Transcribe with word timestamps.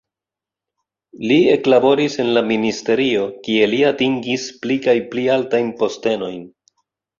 Li 1.31 1.37
eklaboris 1.55 2.17
en 2.23 2.31
la 2.37 2.43
ministerio, 2.53 3.27
kie 3.49 3.69
li 3.75 3.83
atingis 3.93 4.49
pli 4.65 4.81
kaj 4.89 4.99
pli 5.15 5.29
altajn 5.39 5.73
postenojn. 5.85 6.45